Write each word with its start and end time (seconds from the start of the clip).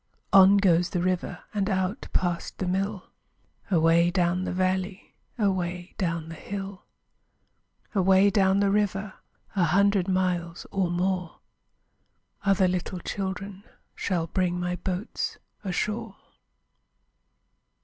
On 0.33 0.57
goes 0.57 0.89
the 0.89 0.99
river 1.03 1.43
And 1.53 1.69
out 1.69 2.07
past 2.11 2.57
the 2.57 2.65
mill, 2.65 3.11
Away 3.69 4.09
down 4.09 4.45
the 4.45 4.51
valley, 4.51 5.13
Away 5.37 5.93
down 5.99 6.27
the 6.27 6.33
hill. 6.33 6.85
Away 7.93 8.31
down 8.31 8.61
the 8.61 8.71
river, 8.71 9.13
A 9.55 9.65
hundred 9.65 10.07
miles 10.07 10.65
or 10.71 10.89
more, 10.89 11.37
Other 12.43 12.67
little 12.67 12.99
children 12.99 13.63
Shall 13.93 14.25
bring 14.25 14.59
my 14.59 14.75
boats 14.75 15.37
ashore. 15.63 16.15